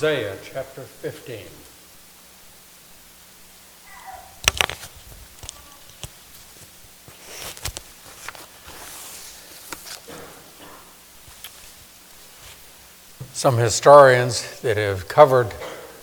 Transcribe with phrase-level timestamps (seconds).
[0.00, 1.40] Isaiah chapter 15.
[13.32, 15.52] Some historians that have covered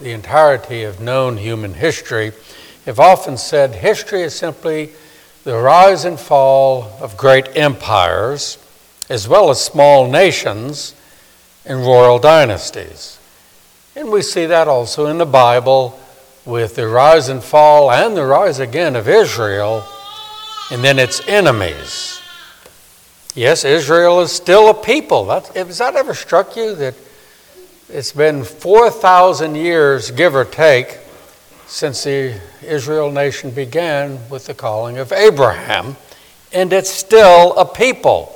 [0.02, 2.34] the entirety of known human history
[2.86, 4.90] have often said history is simply
[5.46, 8.58] the rise and fall of great empires,
[9.10, 10.94] as well as small nations
[11.66, 13.20] and royal dynasties.
[13.96, 15.98] And we see that also in the Bible
[16.44, 19.86] with the rise and fall and the rise again of Israel
[20.70, 22.22] and then its enemies.
[23.36, 25.26] Yes, Israel is still a people.
[25.26, 26.96] That, has that ever struck you that
[27.90, 30.98] it's been 4,000 years, give or take,
[31.68, 35.96] since the Israel nation began with the calling of Abraham,
[36.52, 38.35] and it's still a people.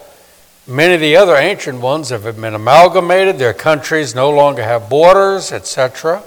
[0.70, 5.52] Many of the other ancient ones have been amalgamated, their countries no longer have borders,
[5.52, 6.22] etc.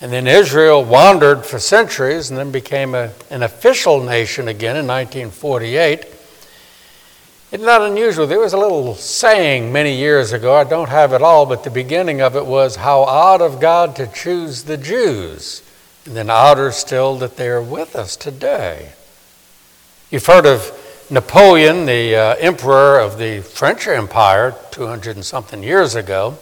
[0.00, 4.88] And then Israel wandered for centuries and then became a, an official nation again in
[4.88, 6.06] 1948.
[7.52, 8.26] It's not unusual.
[8.26, 11.70] There was a little saying many years ago, I don't have it all, but the
[11.70, 15.62] beginning of it was, How odd of God to choose the Jews.
[16.04, 18.90] And then odder still that they are with us today.
[20.10, 25.94] You've heard of Napoleon, the uh, emperor of the French Empire 200 and something years
[25.94, 26.38] ago,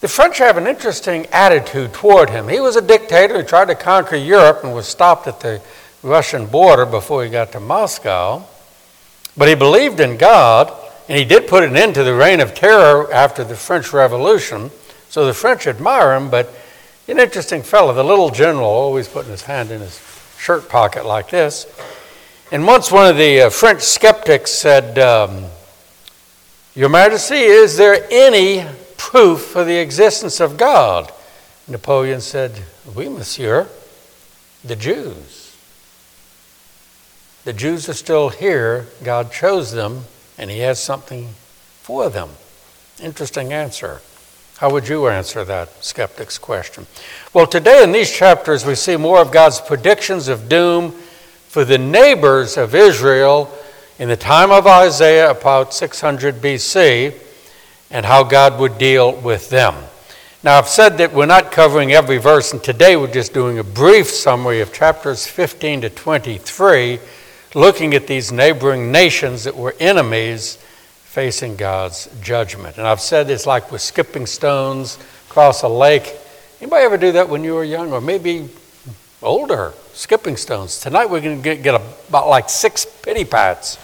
[0.00, 2.48] the French have an interesting attitude toward him.
[2.48, 5.60] He was a dictator who tried to conquer Europe and was stopped at the
[6.02, 8.44] Russian border before he got to Moscow.
[9.36, 10.72] But he believed in God,
[11.06, 14.70] and he did put an end to the reign of terror after the French Revolution.
[15.10, 16.50] So the French admire him, but
[17.08, 20.00] an interesting fellow, the little general, always putting his hand in his
[20.38, 21.66] shirt pocket like this.
[22.52, 25.44] And once one of the uh, French skeptics said, um,
[26.74, 31.12] Your Majesty, is there any proof for the existence of God?
[31.68, 33.68] Napoleon said, Oui, monsieur,
[34.64, 35.56] the Jews.
[37.44, 38.88] The Jews are still here.
[39.04, 40.06] God chose them,
[40.36, 41.28] and He has something
[41.82, 42.30] for them.
[43.00, 44.00] Interesting answer.
[44.56, 46.88] How would you answer that skeptic's question?
[47.32, 50.99] Well, today in these chapters, we see more of God's predictions of doom
[51.50, 53.52] for the neighbors of Israel
[53.98, 57.12] in the time of Isaiah, about 600 BC,
[57.90, 59.74] and how God would deal with them.
[60.44, 63.64] Now, I've said that we're not covering every verse, and today we're just doing a
[63.64, 67.00] brief summary of chapters 15 to 23,
[67.56, 70.54] looking at these neighboring nations that were enemies
[71.02, 72.78] facing God's judgment.
[72.78, 76.14] And I've said it's like we're skipping stones across a lake.
[76.60, 78.48] Anybody ever do that when you were young, or maybe
[79.20, 79.74] older?
[79.92, 80.80] Skipping stones.
[80.80, 83.78] Tonight we're going to get, get about like six pity pats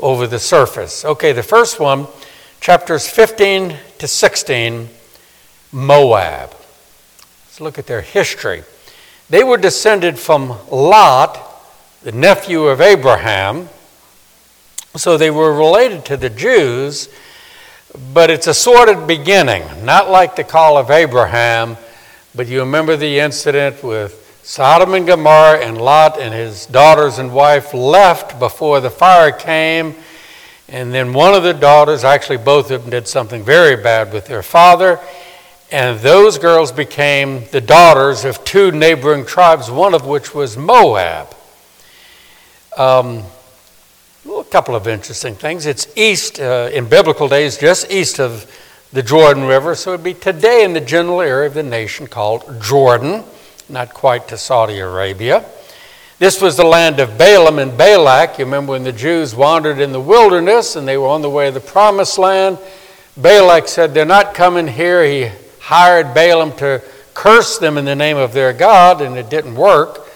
[0.00, 1.04] over the surface.
[1.04, 2.06] Okay, the first one,
[2.60, 4.88] chapters 15 to 16,
[5.72, 6.50] Moab.
[6.50, 8.64] Let's look at their history.
[9.30, 11.38] They were descended from Lot,
[12.02, 13.68] the nephew of Abraham.
[14.96, 17.08] So they were related to the Jews,
[18.14, 21.76] but it's a sordid beginning, not like the call of Abraham,
[22.34, 27.34] but you remember the incident with Sodom and Gomorrah and Lot and his daughters and
[27.34, 29.96] wife left before the fire came.
[30.68, 34.26] And then one of the daughters, actually both of them, did something very bad with
[34.26, 35.00] their father.
[35.72, 41.34] And those girls became the daughters of two neighboring tribes, one of which was Moab.
[42.76, 43.24] Um,
[44.30, 45.66] a couple of interesting things.
[45.66, 48.48] It's east, uh, in biblical days, just east of
[48.92, 52.06] the Jordan River, so it would be today in the general area of the nation
[52.06, 53.24] called Jordan
[53.68, 55.44] not quite to Saudi Arabia.
[56.18, 58.38] This was the land of Balaam and Balak.
[58.38, 61.46] You remember when the Jews wandered in the wilderness and they were on the way
[61.46, 62.58] to the promised land?
[63.16, 65.04] Balak said, They're not coming here.
[65.04, 66.82] He hired Balaam to
[67.12, 70.06] curse them in the name of their God, and it didn't work.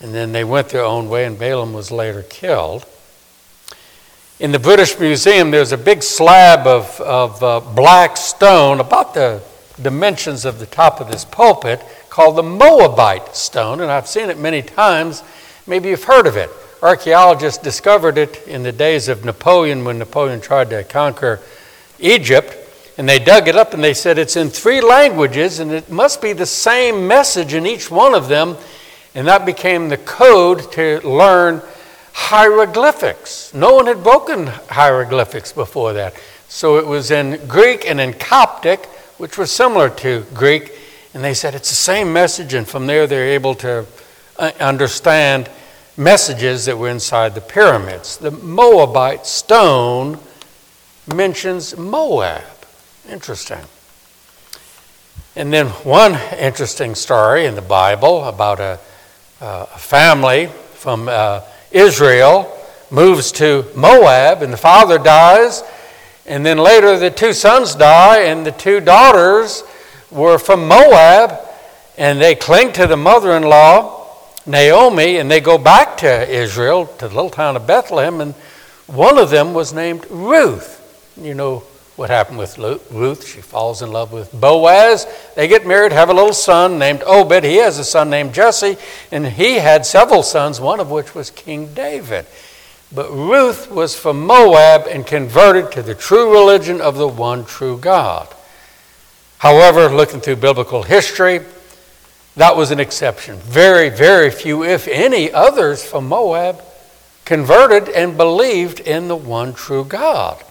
[0.00, 2.86] And then they went their own way, and Balaam was later killed.
[4.38, 9.42] In the British Museum, there's a big slab of, of uh, black stone, about the
[9.80, 11.82] dimensions of the top of this pulpit,
[12.16, 15.22] called the Moabite stone, and I've seen it many times.
[15.66, 16.48] Maybe you've heard of it.
[16.80, 21.40] Archaeologists discovered it in the days of Napoleon when Napoleon tried to conquer
[21.98, 22.56] Egypt.
[22.96, 26.22] And they dug it up and they said it's in three languages and it must
[26.22, 28.56] be the same message in each one of them.
[29.14, 31.60] And that became the code to learn
[32.14, 33.52] hieroglyphics.
[33.52, 36.14] No one had broken hieroglyphics before that.
[36.48, 38.86] So it was in Greek and in Coptic,
[39.18, 40.75] which was similar to Greek,
[41.16, 43.86] and they said it's the same message, and from there they're able to
[44.38, 45.48] uh, understand
[45.96, 48.18] messages that were inside the pyramids.
[48.18, 50.18] The Moabite stone
[51.06, 52.44] mentions Moab.
[53.08, 53.60] Interesting.
[55.34, 58.78] And then one interesting story in the Bible about a,
[59.40, 61.40] uh, a family from uh,
[61.70, 62.54] Israel
[62.90, 65.62] moves to Moab, and the father dies,
[66.26, 69.62] and then later the two sons die, and the two daughters
[70.16, 71.38] were from Moab,
[71.96, 74.08] and they cling to the mother in law,
[74.46, 78.34] Naomi, and they go back to Israel, to the little town of Bethlehem, and
[78.86, 80.72] one of them was named Ruth.
[81.20, 81.64] You know
[81.96, 83.26] what happened with Ruth.
[83.26, 85.06] She falls in love with Boaz.
[85.34, 87.44] They get married, have a little son named Obed.
[87.44, 88.76] He has a son named Jesse,
[89.10, 92.26] and he had several sons, one of which was King David.
[92.92, 97.78] But Ruth was from Moab and converted to the true religion of the one true
[97.78, 98.28] God.
[99.38, 101.40] However, looking through biblical history,
[102.36, 103.36] that was an exception.
[103.38, 106.62] Very, very few, if any, others from Moab
[107.24, 110.42] converted and believed in the one true God.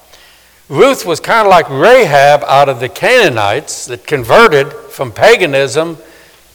[0.67, 5.97] Ruth was kind of like Rahab out of the Canaanites that converted from paganism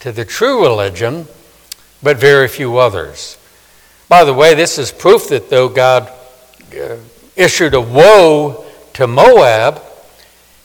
[0.01, 1.29] to the true religion,
[2.03, 3.39] but very few others.
[4.09, 6.11] By the way, this is proof that though God
[6.75, 6.97] uh,
[7.37, 9.81] issued a woe to Moab,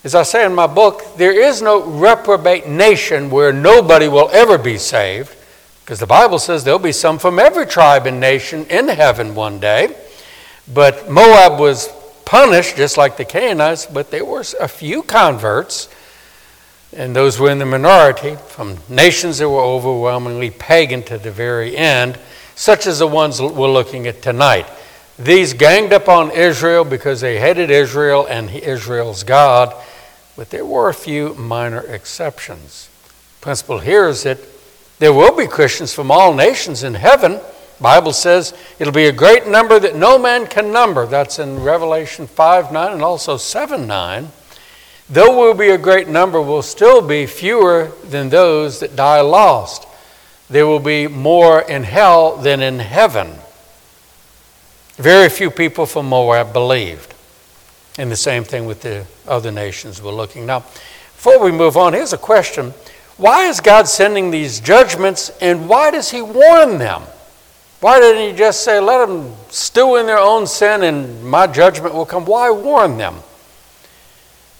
[0.05, 4.59] as I say in my book, there is no reprobate nation where nobody will ever
[4.59, 5.35] be saved,
[5.83, 9.59] because the Bible says there'll be some from every tribe and nation in heaven one
[9.59, 9.95] day.
[10.71, 11.89] But Moab was
[12.23, 15.89] punished just like the Canaanites, but there were a few converts,
[16.95, 21.75] and those were in the minority from nations that were overwhelmingly pagan to the very
[21.75, 22.19] end,
[22.53, 24.67] such as the ones we're looking at tonight.
[25.17, 29.73] These ganged up on Israel because they hated Israel and Israel's God,
[30.35, 32.89] but there were a few minor exceptions.
[33.39, 34.39] The principle here is that
[34.99, 37.39] there will be Christians from all nations in heaven
[37.79, 41.05] Bible says it'll be a great number that no man can number.
[41.05, 44.29] That's in Revelation 5 9 and also 7 9.
[45.09, 49.87] Though will be a great number, will still be fewer than those that die lost.
[50.49, 53.33] There will be more in hell than in heaven.
[54.95, 57.13] Very few people from Moab believed.
[57.97, 60.45] And the same thing with the other nations we're looking.
[60.45, 62.73] Now, before we move on, here's a question
[63.17, 67.03] Why is God sending these judgments and why does He warn them?
[67.85, 71.93] Why didn't he just say, let them stew in their own sin and my judgment
[71.93, 72.25] will come?
[72.25, 73.17] Why warn them?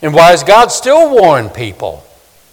[0.02, 2.04] And why does God still warn people?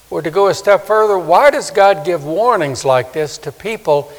[0.09, 4.11] Or to go a step further, why does God give warnings like this to people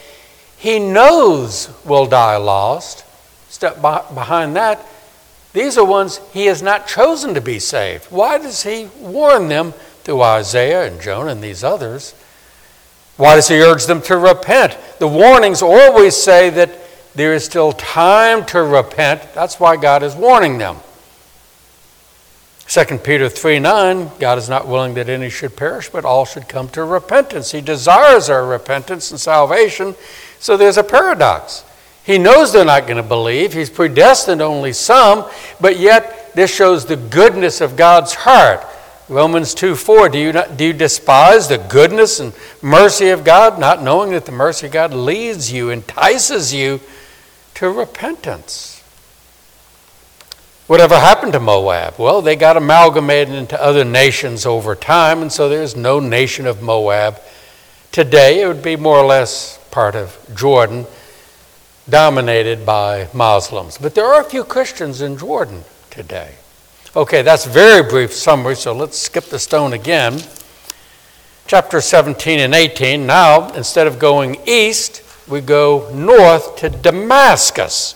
[0.58, 3.04] he knows will die lost?
[3.50, 4.86] Step behind that,
[5.54, 8.06] these are ones he has not chosen to be saved.
[8.06, 9.74] Why does he warn them
[10.04, 12.14] through Isaiah and Jonah and these others?
[13.18, 14.78] Why does he urge them to repent?
[14.98, 16.72] The warnings always say that
[17.14, 19.34] there is still time to repent.
[19.36, 20.78] That's why God is warning them.
[22.68, 26.48] 2 Peter 3 9, God is not willing that any should perish, but all should
[26.48, 27.52] come to repentance.
[27.52, 29.94] He desires our repentance and salvation,
[30.40, 31.64] so there's a paradox.
[32.06, 35.30] He knows they're not going to believe, He's predestined only some,
[35.62, 38.66] but yet this shows the goodness of God's heart.
[39.10, 43.60] Romans 2 4, do you, not, do you despise the goodness and mercy of God,
[43.60, 46.80] not knowing that the mercy of God leads you, entices you
[47.56, 48.82] to repentance?
[50.68, 51.96] Whatever happened to Moab?
[52.00, 56.62] Well, they got amalgamated into other nations over time, and so there's no nation of
[56.62, 57.20] Moab.
[57.92, 60.86] Today, it would be more or less part of Jordan,
[61.90, 63.78] dominated by Muslims.
[63.78, 66.36] But there are a few Christians in Jordan today.
[66.96, 70.20] Okay, that's very brief summary, so let's skip the stone again.
[71.48, 73.06] Chapter 17 and 18.
[73.06, 77.96] Now, instead of going east, we go north to Damascus.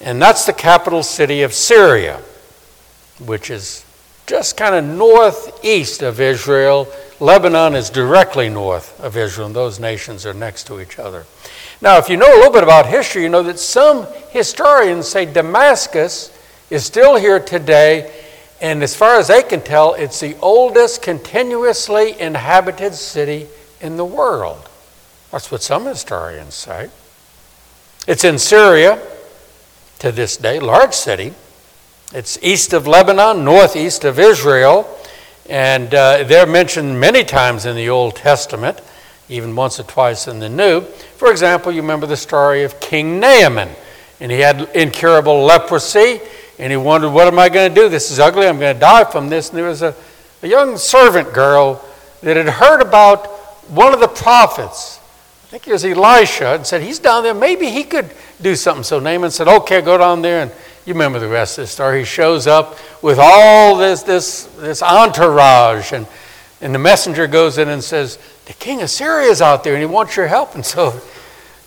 [0.00, 2.20] And that's the capital city of Syria,
[3.24, 3.84] which is
[4.26, 6.88] just kind of northeast of Israel.
[7.20, 11.24] Lebanon is directly north of Israel, and those nations are next to each other.
[11.80, 15.26] Now, if you know a little bit about history, you know that some historians say
[15.26, 16.36] Damascus
[16.70, 18.10] is still here today,
[18.60, 23.46] and as far as they can tell, it's the oldest continuously inhabited city
[23.80, 24.68] in the world.
[25.30, 26.88] That's what some historians say.
[28.06, 28.98] It's in Syria
[29.98, 31.34] to this day, large city.
[32.14, 34.88] It's east of Lebanon, northeast of Israel,
[35.48, 38.80] and uh, they're mentioned many times in the Old Testament,
[39.28, 40.82] even once or twice in the New.
[41.16, 43.70] For example, you remember the story of King Naaman,
[44.20, 46.20] and he had incurable leprosy
[46.58, 47.88] and he wondered, What am I going to do?
[47.88, 48.46] This is ugly.
[48.46, 49.50] I'm going to die from this.
[49.50, 49.94] And there was a,
[50.42, 51.84] a young servant girl
[52.22, 53.26] that had heard about
[53.68, 54.98] one of the prophets.
[55.44, 57.34] I think it was Elisha, and said, He's down there.
[57.34, 58.84] Maybe he could do something.
[58.84, 60.42] So Naaman said, Okay, go down there.
[60.42, 60.50] And
[60.86, 62.00] you remember the rest of the story.
[62.00, 66.06] He shows up with all this, this, this entourage, and
[66.62, 69.82] And the messenger goes in and says, The king of Syria is out there and
[69.82, 70.54] he wants your help.
[70.54, 71.00] And so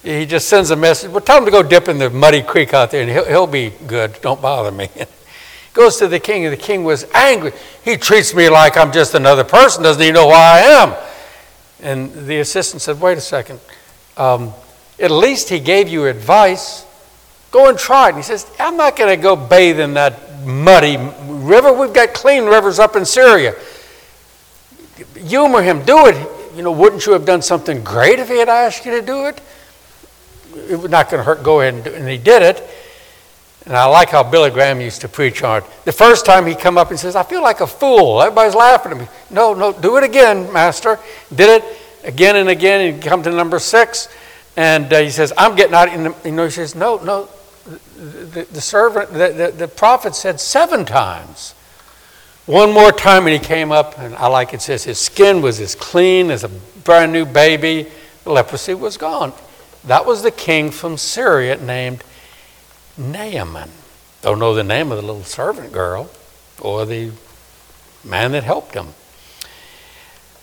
[0.02, 1.12] he just sends a message.
[1.12, 3.48] Well, tell him to go dip in the muddy creek out there and he'll, he'll
[3.48, 4.20] be good.
[4.22, 4.90] Don't bother me.
[5.74, 7.52] Goes to the king, and the king was angry.
[7.86, 9.84] He treats me like I'm just another person.
[9.84, 10.96] Doesn't he know who I am?
[11.82, 13.60] And the assistant said, Wait a second.
[14.18, 14.52] Um,
[15.00, 16.86] at least he gave you advice.
[17.52, 18.10] Go and try it.
[18.10, 21.72] And he says, I'm not going to go bathe in that muddy river.
[21.72, 23.54] We've got clean rivers up in Syria.
[25.16, 25.86] Humor him.
[25.86, 26.39] Do it.
[26.60, 29.28] You know, wouldn't you have done something great if he had asked you to do
[29.28, 29.40] it?
[30.70, 31.42] It was not going to hurt.
[31.42, 31.94] Go ahead and do.
[31.94, 32.62] And he did it.
[33.66, 35.64] And I like how Billy Graham used to preach on it.
[35.86, 38.22] The first time he come up and says, I feel like a fool.
[38.22, 39.08] Everybody's laughing at me.
[39.30, 41.00] No, no, do it again, Master.
[41.34, 42.94] Did it again and again.
[42.94, 44.10] And come to number six.
[44.58, 45.88] And uh, he says, I'm getting out.
[45.88, 47.30] And you know, he says, no, no.
[47.96, 51.56] The, the servant, the, the, the prophet said seven times.
[52.50, 55.60] One more time, and he came up, and I like it says his skin was
[55.60, 57.86] as clean as a brand new baby.
[58.24, 59.34] The leprosy was gone.
[59.84, 62.04] That was the king from Syria named
[62.98, 63.70] Naaman.
[64.24, 66.10] Don't know the name of the little servant girl
[66.60, 67.12] or the
[68.04, 68.88] man that helped him.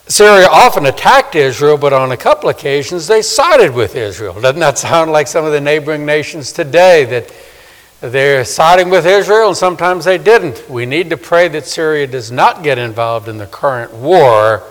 [0.07, 4.41] Syria often attacked Israel, but on a couple occasions they sided with Israel.
[4.41, 7.33] Doesn't that sound like some of the neighboring nations today that
[8.11, 10.69] they're siding with Israel and sometimes they didn't?
[10.69, 14.63] We need to pray that Syria does not get involved in the current war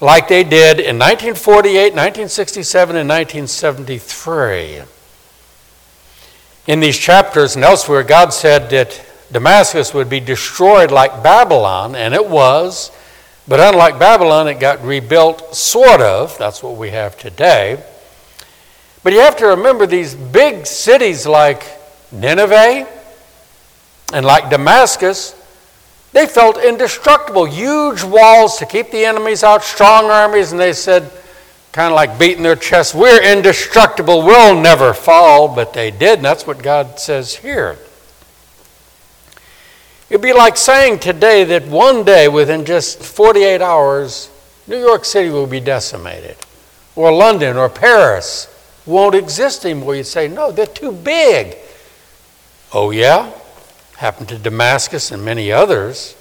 [0.00, 4.82] like they did in 1948, 1967, and 1973.
[6.66, 12.14] In these chapters and elsewhere, God said that Damascus would be destroyed like Babylon, and
[12.14, 12.90] it was.
[13.46, 16.36] But unlike Babylon, it got rebuilt, sort of.
[16.38, 17.82] That's what we have today.
[19.02, 21.64] But you have to remember these big cities like
[22.12, 22.86] Nineveh
[24.12, 25.34] and like Damascus,
[26.12, 27.44] they felt indestructible.
[27.44, 31.10] Huge walls to keep the enemies out, strong armies, and they said,
[31.72, 35.54] kind of like beating their chest, we're indestructible, we'll never fall.
[35.54, 37.78] But they did, and that's what God says here.
[40.08, 44.28] It'd be like saying today that one day, within just 48 hours,
[44.66, 46.36] New York City will be decimated,
[46.96, 48.48] or London or Paris
[48.86, 49.94] won't exist anymore.
[49.94, 51.56] You'd say, no, they're too big.
[52.72, 53.32] Oh, yeah?
[53.96, 56.16] Happened to Damascus and many others.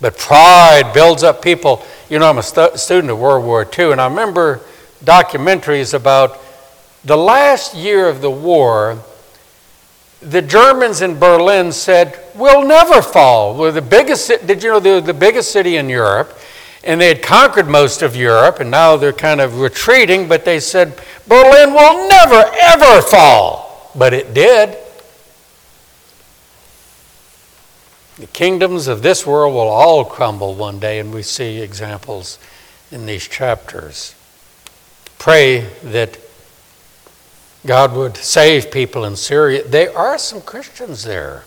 [0.00, 1.84] But pride builds up people.
[2.08, 4.60] You know, I'm a stu- student of World War II, and I remember
[5.04, 6.38] documentaries about
[7.04, 8.98] the last year of the war
[10.24, 13.56] the Germans in Berlin said, We'll never fall.
[13.56, 16.38] We're the biggest, did you know they were the biggest city in Europe?
[16.82, 20.60] And they had conquered most of Europe, and now they're kind of retreating, but they
[20.60, 23.90] said, Berlin will never, ever fall.
[23.94, 24.76] But it did.
[28.16, 32.38] The kingdoms of this world will all crumble one day, and we see examples
[32.92, 34.14] in these chapters.
[35.18, 36.18] Pray that
[37.66, 39.66] God would save people in Syria.
[39.66, 41.42] There are some Christians there.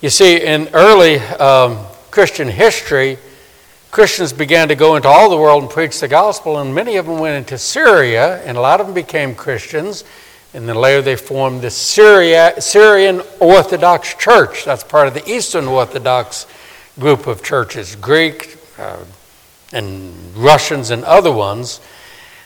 [0.00, 3.18] You see, in early um, Christian history,
[3.90, 7.04] Christians began to go into all the world and preach the gospel, and many of
[7.04, 10.04] them went into Syria, and a lot of them became Christians.
[10.58, 14.64] And then later they formed the Syria, Syrian Orthodox Church.
[14.64, 16.48] That's part of the Eastern Orthodox
[16.98, 18.96] group of churches, Greek uh,
[19.72, 21.78] and Russians and other ones.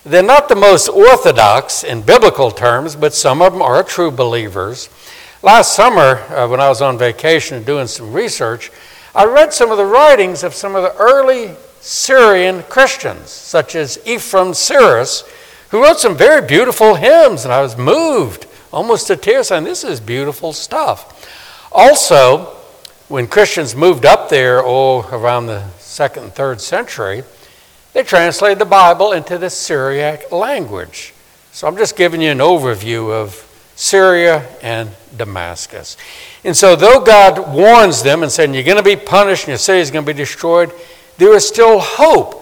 [0.05, 4.91] They're not the most orthodox in biblical terms, but some of them are true believers.
[5.41, 8.71] Last summer, uh, when I was on vacation and doing some research,
[9.15, 13.99] I read some of the writings of some of the early Syrian Christians, such as
[14.05, 15.25] Ephraim Syrus,
[15.73, 19.85] who wrote some very beautiful hymns, and I was moved almost to tears saying, This
[19.85, 21.27] is beautiful stuff.
[21.73, 22.45] Also,
[23.09, 27.25] when Christians moved up there, oh, around the second and third century,
[27.95, 31.15] they translated the Bible into the Syriac language.
[31.53, 33.35] So I'm just giving you an overview of
[33.75, 35.97] Syria and Damascus.
[36.45, 39.59] And so, though God warns them and said, You're going to be punished and your
[39.59, 40.71] city is going to be destroyed,
[41.17, 42.42] there is still hope.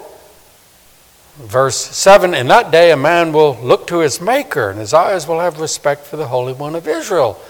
[1.41, 5.27] Verse 7 In that day, a man will look to his Maker, and his eyes
[5.27, 7.41] will have respect for the Holy One of Israel.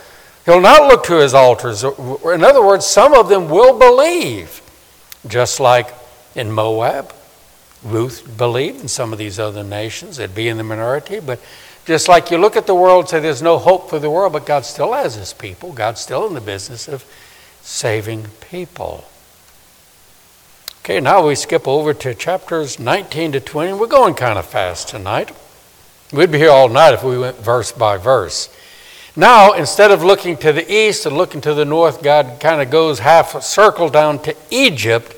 [0.47, 1.83] He'll not look to his altars.
[1.83, 4.63] In other words, some of them will believe,
[5.27, 5.93] just like
[6.35, 7.13] in Moab.
[7.83, 10.19] Ruth believed in some of these other nations.
[10.19, 11.41] It'd be in the minority, but
[11.85, 14.33] just like you look at the world and say there's no hope for the world,
[14.33, 15.73] but God still has his people.
[15.73, 17.05] God's still in the business of
[17.63, 19.05] saving people.
[20.83, 23.75] Okay, now we skip over to chapters 19 to 20.
[23.75, 25.31] We're going kind of fast tonight.
[26.11, 28.49] We'd be here all night if we went verse by verse.
[29.15, 32.71] Now, instead of looking to the east and looking to the north, God kind of
[32.71, 35.15] goes half a circle down to Egypt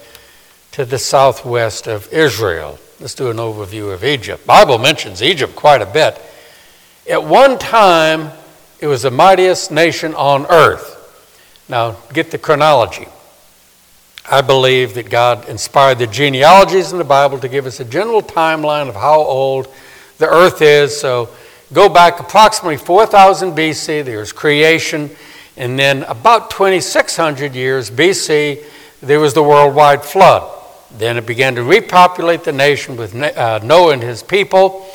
[0.73, 2.81] to the southwest of Israel.
[2.99, 4.45] Let's do an overview of Egypt.
[4.45, 6.21] Bible mentions Egypt quite a bit.
[7.09, 8.33] At one time,
[8.81, 10.99] it was the mightiest nation on earth.
[11.69, 13.07] Now, get the chronology.
[14.31, 18.23] I believe that God inspired the genealogies in the Bible to give us a general
[18.23, 19.67] timeline of how old
[20.19, 20.99] the earth is.
[20.99, 21.29] So
[21.73, 25.11] go back approximately 4000 BC, there's creation,
[25.57, 28.62] and then about 2600 years BC,
[29.00, 30.49] there was the worldwide flood.
[30.97, 34.87] Then it began to repopulate the nation with uh, Noah and his people.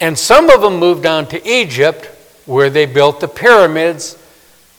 [0.00, 2.06] And some of them moved down to Egypt,
[2.44, 4.19] where they built the pyramids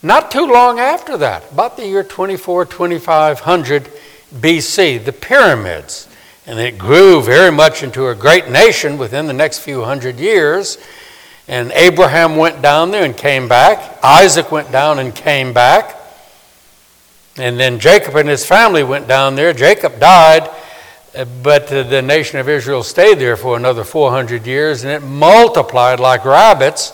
[0.03, 3.89] not too long after that, about the year 24, 2500
[4.33, 6.07] BC, the pyramids.
[6.47, 10.79] And it grew very much into a great nation within the next few hundred years.
[11.47, 13.99] And Abraham went down there and came back.
[14.03, 15.97] Isaac went down and came back.
[17.37, 19.53] And then Jacob and his family went down there.
[19.53, 20.49] Jacob died,
[21.15, 25.99] uh, but the nation of Israel stayed there for another 400 years, and it multiplied
[25.99, 26.91] like rabbits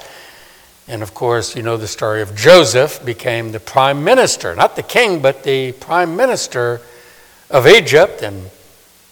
[0.88, 4.84] and of course, you know the story of Joseph became the prime minister, not the
[4.84, 6.82] king, but the prime minister
[7.50, 8.50] of Egypt and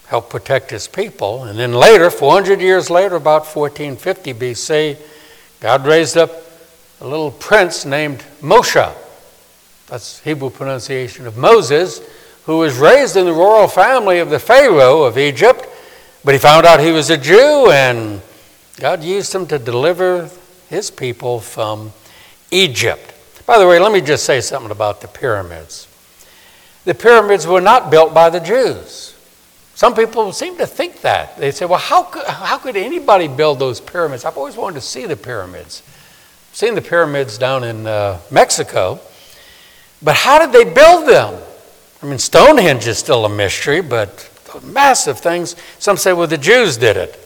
[0.06, 1.44] helped protect his people.
[1.44, 4.96] And then later, 400 years later, about 1450 BC,
[5.60, 6.30] God raised up
[7.00, 8.94] a little prince named Moshe.
[9.88, 12.00] That's Hebrew pronunciation of Moses,
[12.44, 15.66] who was raised in the royal family of the Pharaoh of Egypt,
[16.24, 18.22] but he found out he was a Jew and
[18.78, 20.30] God used him to deliver
[20.68, 21.92] his people from
[22.50, 23.14] Egypt.
[23.46, 25.88] By the way, let me just say something about the pyramids.
[26.84, 29.14] The pyramids were not built by the Jews.
[29.74, 31.36] Some people seem to think that.
[31.36, 34.24] They say, well, how could, how could anybody build those pyramids?
[34.24, 35.82] I've always wanted to see the pyramids.
[36.50, 39.00] I've seen the pyramids down in uh, Mexico.
[40.02, 41.42] But how did they build them?
[42.02, 44.30] I mean, Stonehenge is still a mystery, but
[44.62, 45.56] massive things.
[45.78, 47.18] Some say, well, the Jews did it.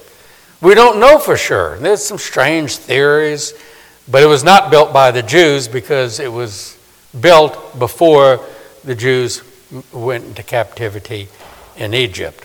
[0.61, 1.79] We don't know for sure.
[1.79, 3.55] There's some strange theories,
[4.07, 6.77] but it was not built by the Jews because it was
[7.19, 8.45] built before
[8.85, 9.43] the Jews
[9.91, 11.29] went into captivity
[11.77, 12.45] in Egypt.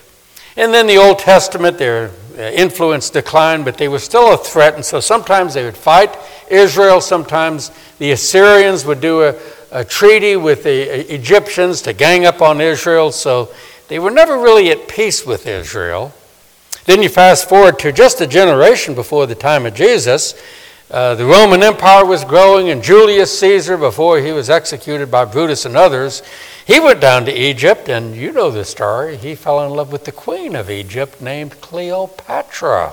[0.56, 4.74] And then the Old Testament, their uh, influence declined, but they were still a threat,
[4.74, 6.16] and so sometimes they would fight
[6.50, 9.34] Israel, sometimes the Assyrians would do a,
[9.70, 13.50] a treaty with the Egyptians to gang up on Israel, so
[13.88, 16.14] they were never really at peace with Israel.
[16.86, 20.40] Then you fast forward to just a generation before the time of Jesus.
[20.88, 25.64] Uh, the Roman Empire was growing, and Julius Caesar, before he was executed by Brutus
[25.64, 26.22] and others,
[26.64, 29.16] he went down to Egypt, and you know the story.
[29.16, 32.92] He fell in love with the queen of Egypt named Cleopatra.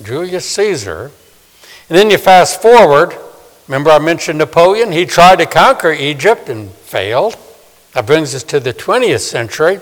[0.00, 1.10] Julius Caesar.
[1.88, 3.16] And then you fast forward.
[3.66, 4.92] Remember, I mentioned Napoleon?
[4.92, 7.36] He tried to conquer Egypt and failed.
[7.94, 9.80] That brings us to the 20th century.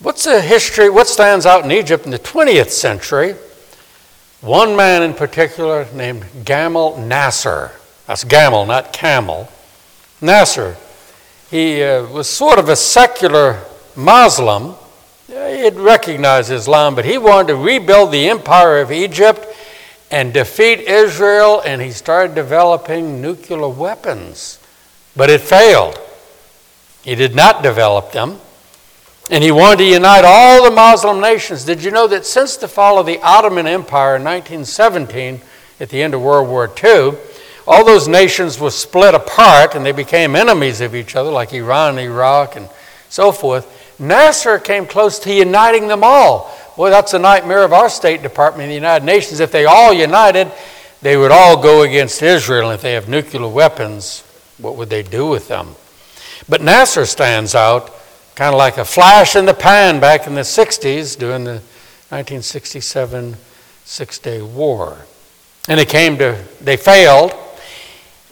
[0.00, 3.34] What's the history, what stands out in Egypt in the 20th century?
[4.40, 7.72] One man in particular named Gamal Nasser.
[8.06, 9.48] That's Gamal, not Camel.
[10.20, 10.76] Nasser.
[11.50, 13.64] He uh, was sort of a secular
[13.96, 14.76] Muslim.
[15.26, 19.44] He had recognized Islam, but he wanted to rebuild the empire of Egypt
[20.12, 24.60] and defeat Israel, and he started developing nuclear weapons.
[25.16, 25.98] But it failed.
[27.02, 28.38] He did not develop them.
[29.30, 31.64] And he wanted to unite all the Muslim nations.
[31.64, 35.42] Did you know that since the fall of the Ottoman Empire in 1917,
[35.80, 37.12] at the end of World War II,
[37.66, 41.98] all those nations were split apart and they became enemies of each other, like Iran,
[41.98, 42.68] Iraq, and
[43.10, 43.74] so forth.
[44.00, 46.56] Nasser came close to uniting them all.
[46.76, 49.40] Boy, that's a nightmare of our State Department in the United Nations.
[49.40, 50.50] If they all united,
[51.02, 52.70] they would all go against Israel.
[52.70, 54.22] And if they have nuclear weapons,
[54.56, 55.74] what would they do with them?
[56.48, 57.92] But Nasser stands out
[58.38, 61.60] kind of like a flash in the pan back in the 60s during the
[62.10, 63.34] 1967
[63.84, 64.96] Six Day War.
[65.68, 67.34] And it came to, they failed.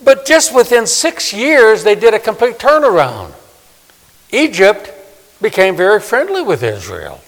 [0.05, 3.33] But just within six years, they did a complete turnaround.
[4.31, 4.93] Egypt
[5.43, 7.21] became very friendly with Israel,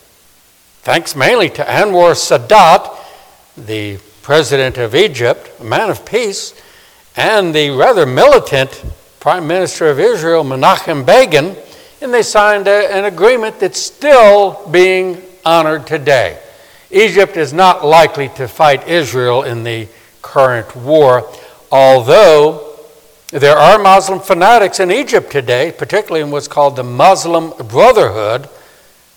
[0.83, 2.97] thanks mainly to Anwar Sadat,
[3.57, 6.55] the president of Egypt, a man of peace,
[7.17, 8.85] and the rather militant
[9.19, 11.57] prime minister of Israel, Menachem Begin
[12.01, 16.39] and they signed a, an agreement that's still being honored today.
[16.91, 19.89] Egypt is not likely to fight Israel in the
[20.23, 21.29] current war,
[21.71, 22.77] although
[23.31, 28.49] there are Muslim fanatics in Egypt today, particularly in what's called the Muslim Brotherhood,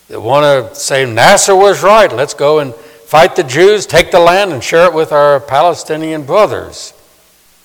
[0.10, 2.12] that want to say Nasser was right.
[2.12, 6.26] Let's go and fight the Jews, take the land, and share it with our Palestinian
[6.26, 6.94] brothers.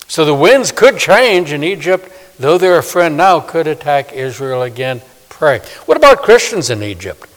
[0.06, 4.62] So the winds could change in Egypt, though they're a friend now, could attack Israel
[4.62, 5.58] again pray.
[5.86, 7.28] What about Christians in Egypt?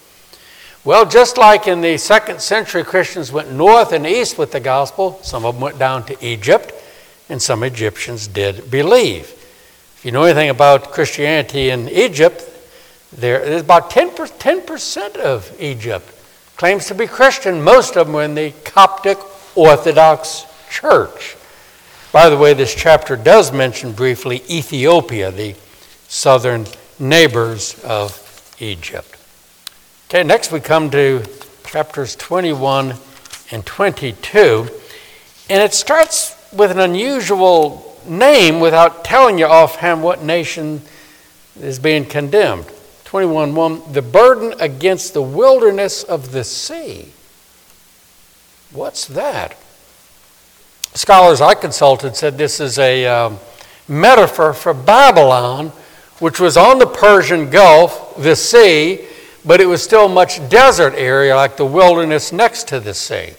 [0.85, 5.19] Well, just like in the second century, Christians went north and east with the gospel,
[5.21, 6.71] some of them went down to Egypt,
[7.27, 9.25] and some Egyptians did believe.
[9.97, 12.45] If you know anything about Christianity in Egypt,
[13.11, 16.09] there is about 10%, 10% of Egypt
[16.55, 17.61] claims to be Christian.
[17.61, 19.17] Most of them were in the Coptic
[19.55, 21.35] Orthodox Church.
[22.11, 25.53] By the way, this chapter does mention briefly Ethiopia, the
[26.07, 26.65] southern
[26.97, 29.15] neighbors of Egypt.
[30.07, 31.23] Okay, next we come to
[31.67, 32.95] chapters 21
[33.51, 34.67] and 22,
[35.51, 40.81] and it starts with an unusual name without telling you offhand what nation
[41.61, 42.65] is being condemned.
[43.05, 47.11] 21:1 The burden against the wilderness of the sea.
[48.71, 49.58] What's that?
[50.93, 53.39] Scholars I consulted said this is a um,
[53.87, 55.67] metaphor for Babylon,
[56.19, 59.05] which was on the Persian Gulf, the sea,
[59.45, 63.33] but it was still much desert area like the wilderness next to the sea.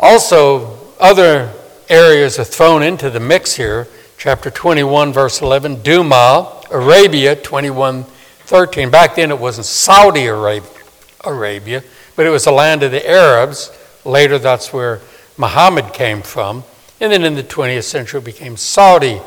[0.00, 1.52] Also, other
[1.88, 3.86] areas are thrown into the mix here.
[4.18, 8.90] Chapter 21, verse 11, Dumah, Arabia, 21, 13.
[8.90, 11.82] Back then it wasn't Saudi Arabia,
[12.16, 13.70] but it was the land of the Arabs.
[14.04, 15.00] Later, that's where
[15.36, 16.64] Muhammad came from.
[17.00, 19.20] And then in the 20th century, it became Saudi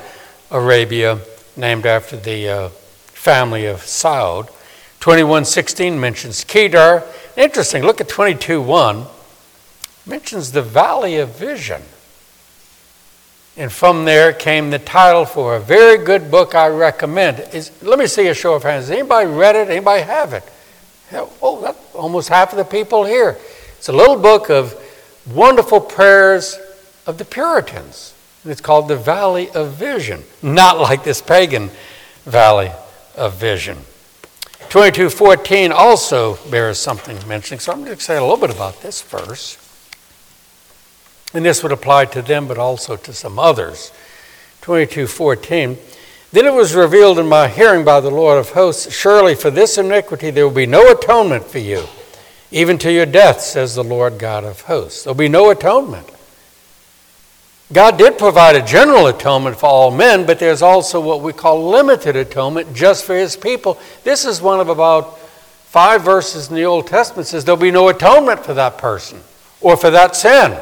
[0.49, 1.19] Arabia,
[1.55, 4.47] named after the uh, family of Saud.
[4.99, 7.03] 2116 mentions Kedar.
[7.37, 9.07] Interesting, look at 22.1.
[10.05, 11.81] Mentions the Valley of Vision.
[13.55, 17.39] And from there came the title for a very good book I recommend.
[17.53, 18.87] Is, let me see a show of hands.
[18.87, 19.69] Has anybody read it?
[19.69, 20.43] Anybody have it?
[21.11, 23.37] Oh, almost half of the people here.
[23.77, 24.73] It's a little book of
[25.33, 26.57] wonderful prayers
[27.05, 28.13] of the Puritans.
[28.45, 31.69] It's called the Valley of Vision, not like this pagan
[32.25, 32.71] Valley
[33.17, 33.77] of Vision.
[34.69, 39.01] 2214 also bears something mentioning, so I'm going to say a little bit about this
[39.01, 39.57] verse.
[41.33, 43.91] And this would apply to them, but also to some others.
[44.61, 45.77] 22:14.
[46.31, 49.77] Then it was revealed in my hearing by the Lord of hosts, surely for this
[49.77, 51.85] iniquity there will be no atonement for you,
[52.51, 55.03] even to your death, says the Lord God of hosts.
[55.03, 56.09] There'll be no atonement.
[57.71, 61.69] God did provide a general atonement for all men, but there's also what we call
[61.69, 63.79] limited atonement just for his people.
[64.03, 67.89] This is one of about five verses in the Old Testament says there'll be no
[67.89, 69.21] atonement for that person
[69.61, 70.59] or for that sin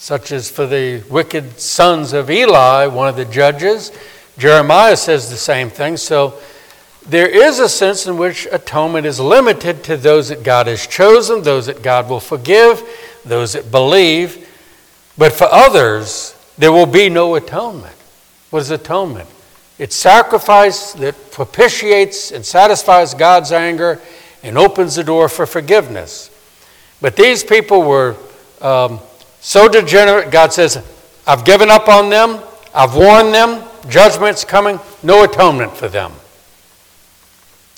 [0.00, 3.92] such as for the wicked sons of Eli, one of the judges.
[4.38, 5.98] Jeremiah says the same thing.
[5.98, 6.40] So
[7.08, 11.42] there is a sense in which atonement is limited to those that God has chosen,
[11.42, 12.82] those that God will forgive,
[13.24, 14.48] those that believe.
[15.16, 17.96] But for others, there will be no atonement.
[18.50, 19.28] What is atonement?
[19.78, 23.98] It's sacrifice that propitiates and satisfies God's anger
[24.42, 26.30] and opens the door for forgiveness.
[27.00, 28.16] But these people were
[28.60, 29.00] um,
[29.40, 30.84] so degenerate, God says,
[31.26, 32.40] I've given up on them,
[32.74, 36.12] I've warned them, judgment's coming, no atonement for them.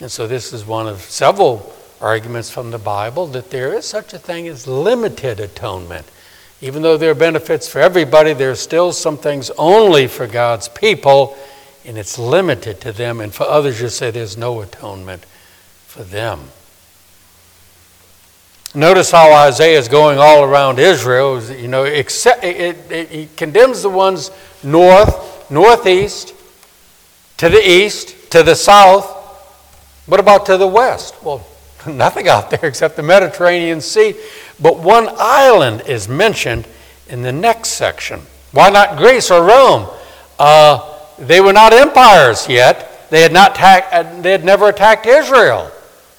[0.02, 4.12] And so, this is one of several arguments from the Bible that there is such
[4.12, 6.10] a thing as limited atonement.
[6.60, 10.68] Even though there are benefits for everybody, there are still some things only for God's
[10.68, 11.38] people,
[11.84, 13.20] and it's limited to them.
[13.20, 15.24] And for others, you say there's no atonement
[15.86, 16.40] for them.
[18.74, 21.40] Notice how Isaiah is going all around Israel.
[21.40, 24.32] You know, except, it, it, he condemns the ones
[24.64, 26.34] north, northeast,
[27.36, 29.20] to the east, to the south.
[30.06, 31.22] What about to the west?
[31.22, 31.46] Well,
[31.86, 34.14] nothing out there except the Mediterranean Sea.
[34.60, 36.66] But one island is mentioned
[37.08, 38.22] in the next section.
[38.52, 39.88] Why not Greece or Rome?
[40.38, 43.10] Uh, they were not empires yet.
[43.10, 45.70] They had, not ta- they had never attacked Israel.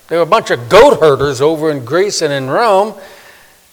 [0.07, 2.93] They were a bunch of goat herders over in Greece and in Rome,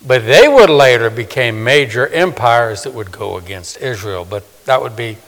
[0.06, 4.26] but they would later become major empires that would go against Israel.
[4.28, 5.18] But that would be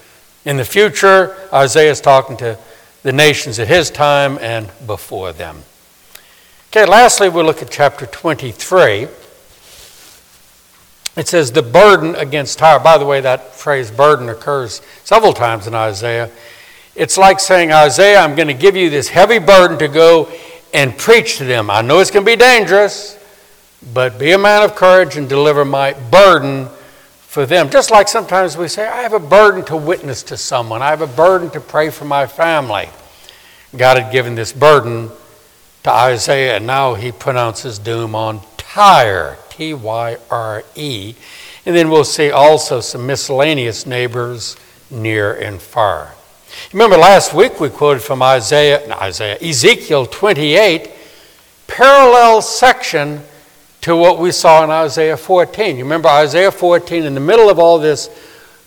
[0.44, 1.36] in the future.
[1.52, 2.58] Isaiah is talking to
[3.02, 5.62] the nations at his time and before them.
[6.70, 9.08] Okay, lastly, we'll look at chapter 23.
[11.14, 12.78] It says, the burden against Tyre.
[12.78, 16.30] By the way, that phrase burden occurs several times in Isaiah.
[16.94, 20.32] It's like saying, Isaiah, I'm going to give you this heavy burden to go
[20.72, 21.70] and preach to them.
[21.70, 23.18] I know it's going to be dangerous,
[23.92, 26.68] but be a man of courage and deliver my burden
[27.32, 27.70] for them.
[27.70, 31.00] Just like sometimes we say, I have a burden to witness to someone, I have
[31.00, 32.90] a burden to pray for my family.
[33.74, 35.10] God had given this burden
[35.84, 41.14] to Isaiah, and now he pronounces doom on Tyre, T Y R E.
[41.64, 44.58] And then we'll see also some miscellaneous neighbors
[44.90, 46.12] near and far.
[46.74, 50.90] Remember last week we quoted from Isaiah, Isaiah, Ezekiel 28,
[51.66, 53.22] parallel section
[53.82, 55.76] to what we saw in Isaiah 14.
[55.76, 58.10] You remember Isaiah 14, in the middle of all this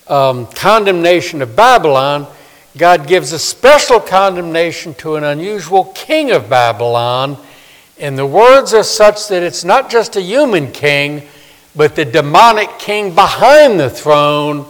[0.08, 2.26] um, condemnation of Babylon,
[2.76, 7.38] God gives a special condemnation to an unusual king of Babylon.
[7.98, 11.22] And the words are such that it's not just a human king,
[11.74, 14.66] but the demonic king behind the throne,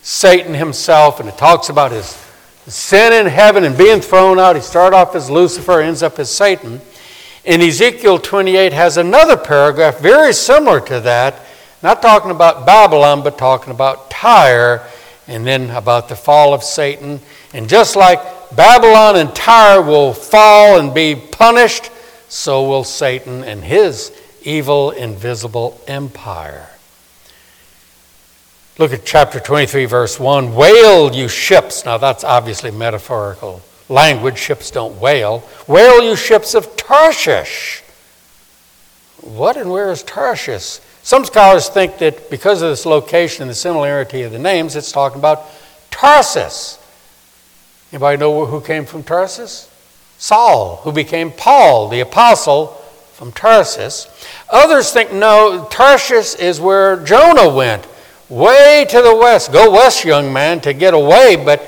[0.00, 1.20] Satan himself.
[1.20, 2.16] And it talks about his
[2.66, 4.56] sin in heaven and being thrown out.
[4.56, 6.80] He started off as Lucifer, ends up as Satan.
[7.44, 11.40] And Ezekiel 28 has another paragraph very similar to that,
[11.82, 14.86] not talking about Babylon, but talking about Tyre,
[15.26, 17.20] and then about the fall of Satan.
[17.52, 18.20] And just like
[18.54, 21.90] Babylon and Tyre will fall and be punished,
[22.28, 26.68] so will Satan and his evil, invisible empire.
[28.78, 30.54] Look at chapter 23, verse 1.
[30.54, 31.84] Wail, you ships.
[31.84, 34.38] Now, that's obviously metaphorical language.
[34.38, 35.48] Ships don't wail.
[35.68, 37.82] Wail, you ships of Tarshish.
[39.20, 40.80] What and where is Tarshish?
[41.02, 44.92] Some scholars think that because of this location and the similarity of the names, it's
[44.92, 45.44] talking about
[45.90, 46.78] Tarsus.
[47.92, 49.68] Anybody know who came from Tarsus?
[50.18, 52.68] Saul, who became Paul, the apostle
[53.12, 54.06] from Tarsus.
[54.50, 57.86] Others think no, Tarshish is where Jonah went,
[58.28, 59.52] way to the west.
[59.52, 61.60] Go west, young man, to get away, but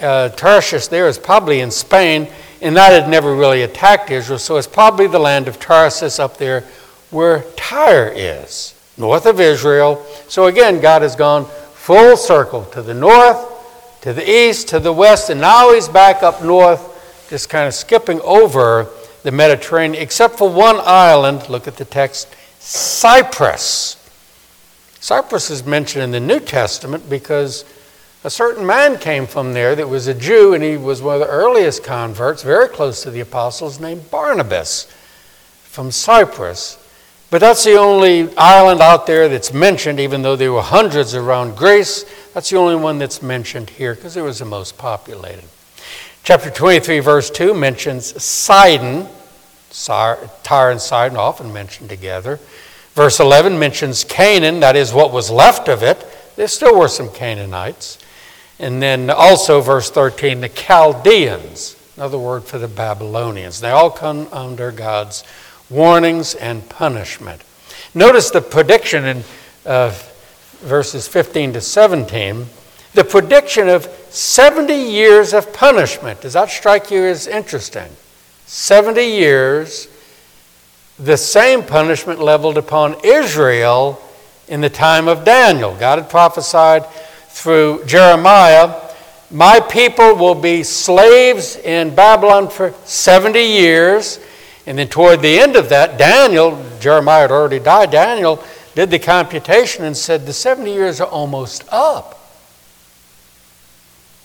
[0.00, 2.28] uh, Tarshish there is probably in Spain,
[2.60, 6.36] and that had never really attacked Israel, so it's probably the land of Tarsus up
[6.36, 6.64] there
[7.10, 10.04] where Tyre is, north of Israel.
[10.28, 14.92] So again, God has gone full circle to the north, to the east, to the
[14.92, 18.88] west, and now he's back up north, just kind of skipping over
[19.22, 21.48] the Mediterranean, except for one island.
[21.48, 23.96] Look at the text Cyprus.
[25.00, 27.64] Cyprus is mentioned in the New Testament because
[28.22, 31.20] a certain man came from there that was a Jew, and he was one of
[31.20, 34.84] the earliest converts, very close to the apostles, named Barnabas
[35.62, 36.76] from Cyprus.
[37.30, 41.56] But that's the only island out there that's mentioned, even though there were hundreds around
[41.56, 42.04] Greece.
[42.34, 45.44] That's the only one that's mentioned here because it was the most populated.
[46.24, 49.06] Chapter 23, verse 2 mentions Sidon.
[49.72, 52.40] Tyre and Sidon often mentioned together.
[52.94, 56.04] Verse 11 mentions Canaan, that is what was left of it.
[56.34, 57.98] There still were some Canaanites.
[58.60, 63.60] And then also, verse 13, the Chaldeans, another word for the Babylonians.
[63.60, 65.24] They all come under God's
[65.68, 67.42] warnings and punishment.
[67.94, 69.24] Notice the prediction in
[69.66, 69.98] uh,
[70.60, 72.46] verses 15 to 17
[72.94, 76.22] the prediction of 70 years of punishment.
[76.22, 77.88] Does that strike you as interesting?
[78.46, 79.88] 70 years,
[80.98, 84.02] the same punishment leveled upon Israel
[84.48, 85.76] in the time of Daniel.
[85.76, 86.84] God had prophesied
[87.30, 88.80] through Jeremiah,
[89.30, 94.20] My people will be slaves in Babylon for 70 years.
[94.66, 98.42] And then toward the end of that, Daniel, Jeremiah had already died, Daniel
[98.74, 102.16] did the computation and said, The 70 years are almost up.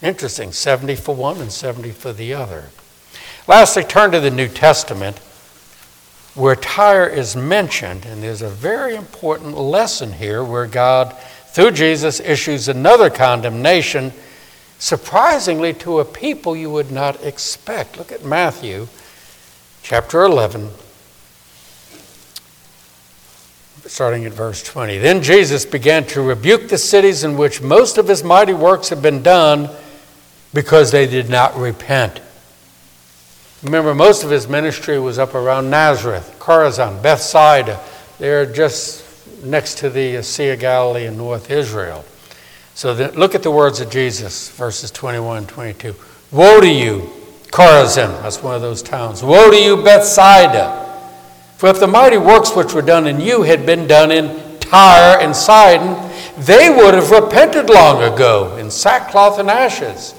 [0.02, 2.70] Interesting, 70 for one and 70 for the other.
[3.48, 5.20] Lastly, turn to the New Testament
[6.36, 11.16] where Tyre is mentioned, and there's a very important lesson here where God
[11.56, 14.12] through Jesus, issues another condemnation,
[14.78, 17.98] surprisingly to a people you would not expect.
[17.98, 18.90] Look at Matthew
[19.82, 20.70] chapter 11,
[23.86, 24.98] starting at verse 20.
[24.98, 29.02] Then Jesus began to rebuke the cities in which most of his mighty works had
[29.02, 29.70] been done
[30.54, 32.20] because they did not repent.
[33.64, 37.80] Remember, most of his ministry was up around Nazareth, Chorazin, Bethsaida.
[38.20, 39.05] They're just
[39.46, 42.04] next to the Sea of Galilee in North Israel.
[42.74, 45.96] So look at the words of Jesus, verses 21 and 22.
[46.32, 47.10] Woe to you,
[47.52, 49.24] Chorazin, that's one of those towns.
[49.24, 50.82] Woe to you, Bethsaida.
[51.58, 55.22] For if the mighty works which were done in you had been done in Tyre
[55.22, 55.96] and Sidon,
[56.38, 60.14] they would have repented long ago in sackcloth and ashes.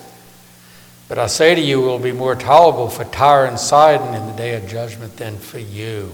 [1.09, 4.27] But I say to you, it will be more tolerable for Tyre and Sidon in
[4.27, 6.11] the day of judgment than for you.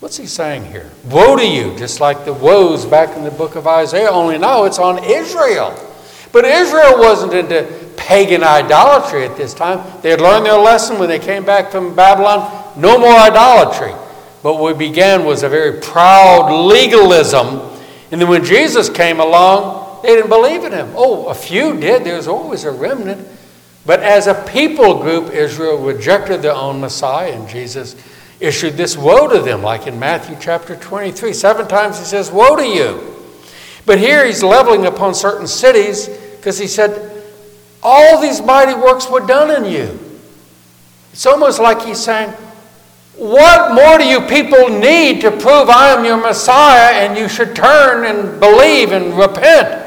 [0.00, 0.90] What's he saying here?
[1.10, 4.64] Woe to you, just like the woes back in the book of Isaiah, only now
[4.64, 5.78] it's on Israel.
[6.32, 9.84] But Israel wasn't into pagan idolatry at this time.
[10.00, 13.92] They had learned their lesson when they came back from Babylon no more idolatry.
[14.42, 17.60] But what began was a very proud legalism.
[18.10, 20.90] And then when Jesus came along, they didn't believe in him.
[20.96, 22.04] Oh, a few did.
[22.04, 23.28] There's always a remnant.
[23.84, 27.96] But as a people group, Israel rejected their own Messiah, and Jesus
[28.40, 31.32] issued this woe to them, like in Matthew chapter 23.
[31.32, 33.16] Seven times he says, Woe to you.
[33.86, 37.24] But here he's leveling upon certain cities because he said,
[37.82, 39.98] All these mighty works were done in you.
[41.12, 42.30] It's almost like he's saying,
[43.16, 47.54] What more do you people need to prove I am your Messiah and you should
[47.54, 49.86] turn and believe and repent?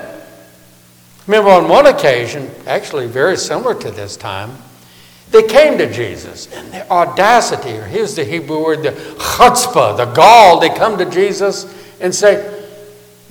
[1.25, 4.51] Remember, on one occasion, actually very similar to this time,
[5.33, 10.05] they came to Jesus, and the audacity, or here's the Hebrew word, the chutzpah, the
[10.05, 11.65] gall, they come to Jesus
[11.99, 12.61] and say,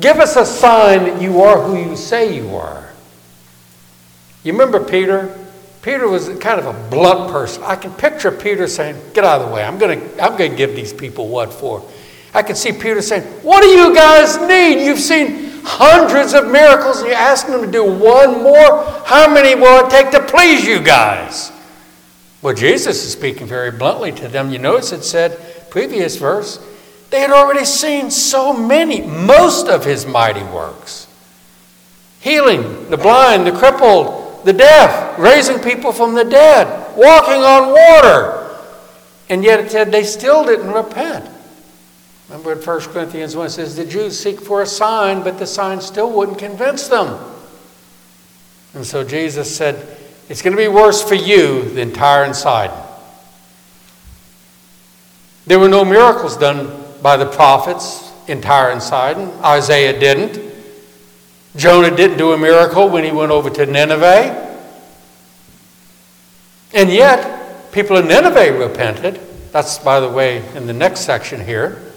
[0.00, 2.90] Give us a sign that you are who you say you are.
[4.42, 5.38] You remember Peter?
[5.82, 7.62] Peter was kind of a blunt person.
[7.62, 9.62] I can picture Peter saying, Get out of the way.
[9.62, 11.88] I'm going to I'm going to give these people what for.
[12.34, 14.84] I can see Peter saying, What do you guys need?
[14.84, 18.82] You've seen hundreds of miracles and you're asking them to do one more?
[19.06, 21.52] How many will it take to please you guys?
[22.42, 24.50] Well, Jesus is speaking very bluntly to them.
[24.50, 26.59] You notice it said, previous verse,
[27.11, 31.07] they had already seen so many, most of his mighty works
[32.22, 38.57] healing the blind, the crippled, the deaf, raising people from the dead, walking on water.
[39.28, 41.28] And yet it said they still didn't repent.
[42.28, 45.46] Remember in 1 Corinthians 1 it says, The Jews seek for a sign, but the
[45.46, 47.18] sign still wouldn't convince them.
[48.74, 49.98] And so Jesus said,
[50.33, 52.75] It's going to be worse for you than Tyre and Sidon.
[55.47, 59.29] There were no miracles done by the prophets in Tyre and Sidon.
[59.45, 60.42] Isaiah didn't.
[61.55, 64.59] Jonah didn't do a miracle when he went over to Nineveh.
[66.73, 69.21] And yet, people in Nineveh repented.
[69.53, 71.92] That's, by the way, in the next section here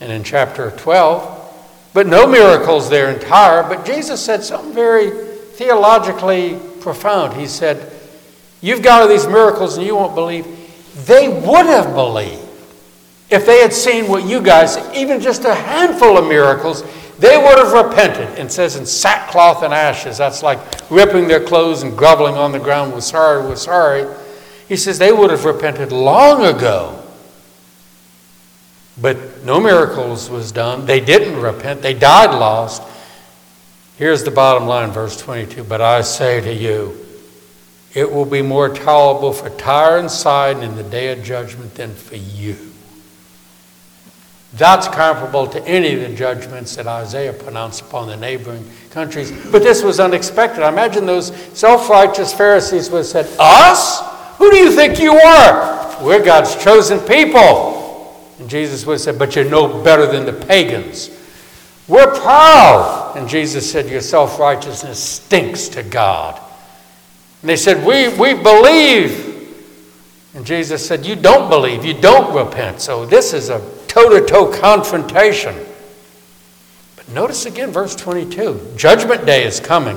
[0.00, 1.90] and in chapter 12.
[1.94, 3.62] But no miracles there in Tyre.
[3.62, 7.34] But Jesus said something very theologically profound.
[7.34, 7.92] He said,
[8.60, 10.46] You've got all these miracles and you won't believe.
[11.04, 12.46] They would have believed
[13.28, 16.84] if they had seen what you guys, even just a handful of miracles,
[17.18, 18.38] they would have repented.
[18.38, 20.16] And says in sackcloth and ashes.
[20.16, 22.92] That's like ripping their clothes and groveling on the ground.
[22.92, 24.06] We're sorry, we're sorry.
[24.68, 27.02] He says they would have repented long ago.
[29.00, 30.86] But no miracles was done.
[30.86, 31.82] They didn't repent.
[31.82, 32.82] They died lost.
[33.96, 35.64] Here's the bottom line, verse 22.
[35.64, 37.06] But I say to you,
[37.94, 41.94] it will be more tolerable for Tyre and Sidon in the day of judgment than
[41.94, 42.56] for you.
[44.52, 49.32] That's comparable to any of the judgments that Isaiah pronounced upon the neighboring countries.
[49.50, 50.62] But this was unexpected.
[50.62, 54.00] I imagine those self righteous Pharisees would have said, Us?
[54.36, 56.04] Who do you think you are?
[56.04, 58.34] We're God's chosen people.
[58.38, 61.10] And Jesus would have said, But you're no better than the pagans.
[61.88, 63.05] We're proud.
[63.16, 66.38] And Jesus said, Your self righteousness stinks to God.
[67.40, 69.34] And they said, we, we believe.
[70.34, 71.82] And Jesus said, You don't believe.
[71.82, 72.82] You don't repent.
[72.82, 75.56] So this is a toe to toe confrontation.
[76.96, 79.96] But notice again, verse 22 Judgment day is coming.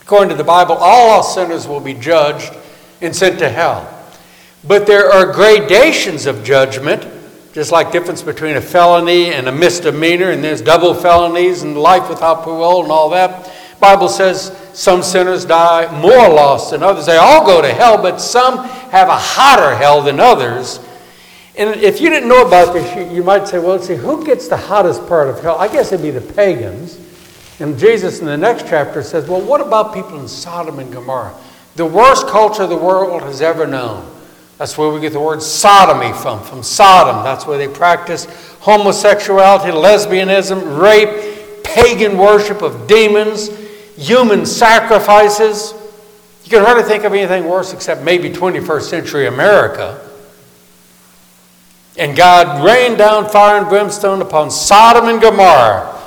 [0.00, 2.52] According to the Bible, all sinners will be judged
[3.00, 3.94] and sent to hell.
[4.66, 7.04] But there are gradations of judgment,
[7.58, 12.08] just like difference between a felony and a misdemeanor, and there's double felonies and life
[12.08, 13.52] without parole and all that.
[13.80, 17.06] Bible says some sinners die more lost than others.
[17.06, 18.58] They all go to hell, but some
[18.90, 20.78] have a hotter hell than others.
[21.56, 24.56] And if you didn't know about this, you, might say, well, see, who gets the
[24.56, 25.58] hottest part of hell?
[25.58, 27.00] I guess it'd be the pagans.
[27.58, 31.34] And Jesus in the next chapter says, well, what about people in Sodom and Gomorrah?
[31.74, 34.08] The worst culture the world has ever known.
[34.58, 37.22] That's where we get the word sodomy from, from Sodom.
[37.22, 38.28] That's where they practiced
[38.60, 43.50] homosexuality, lesbianism, rape, pagan worship of demons,
[43.96, 45.74] human sacrifices.
[46.44, 50.04] You can hardly think of anything worse except maybe 21st century America.
[51.96, 56.00] And God rained down fire and brimstone upon Sodom and Gomorrah.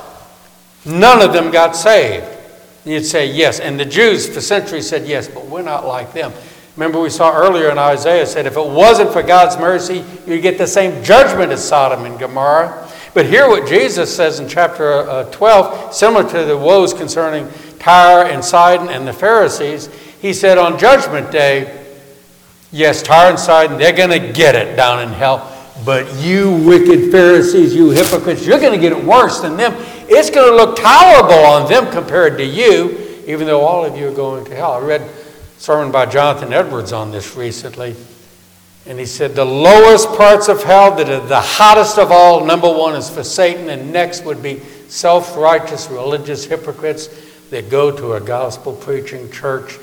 [0.84, 2.26] None of them got saved.
[2.84, 3.60] You'd say yes.
[3.60, 6.32] And the Jews for centuries said yes, but we're not like them.
[6.76, 10.56] Remember, we saw earlier in Isaiah said if it wasn't for God's mercy, you'd get
[10.56, 12.88] the same judgment as Sodom and Gomorrah.
[13.12, 17.46] But hear what Jesus says in chapter uh, 12, similar to the woes concerning
[17.78, 19.88] Tyre and Sidon and the Pharisees.
[20.22, 21.84] He said on Judgment Day,
[22.70, 25.48] yes, Tyre and Sidon, they're going to get it down in hell.
[25.84, 29.74] But you wicked Pharisees, you hypocrites, you're going to get it worse than them.
[30.08, 34.08] It's going to look tolerable on them compared to you, even though all of you
[34.08, 34.72] are going to hell.
[34.72, 35.02] I read
[35.62, 37.94] sermon by Jonathan Edwards on this recently.
[38.84, 42.68] And he said the lowest parts of hell that are the hottest of all, number
[42.68, 47.08] one is for Satan, and next would be self righteous religious hypocrites
[47.50, 49.78] that go to a gospel preaching church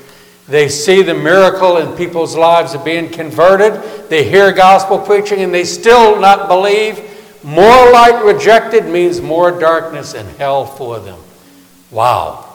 [0.50, 4.08] they see the miracle in people's lives of being converted.
[4.10, 7.00] They hear gospel preaching and they still not believe.
[7.44, 11.20] More light rejected means more darkness and hell for them.
[11.92, 12.46] Wow.